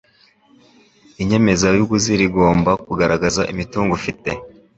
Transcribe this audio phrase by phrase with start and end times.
[1.21, 4.29] inyemezabuguzi rigomba kugaragaza imitungo ufite